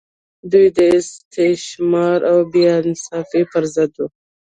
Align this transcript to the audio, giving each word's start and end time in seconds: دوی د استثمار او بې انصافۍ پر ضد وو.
دوی 0.51 0.67
د 0.77 0.79
استثمار 0.99 2.19
او 2.31 2.37
بې 2.51 2.63
انصافۍ 2.79 3.43
پر 3.51 3.63
ضد 3.73 3.91
وو. 3.97 4.07